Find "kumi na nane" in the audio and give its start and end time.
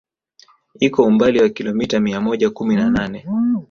2.49-3.25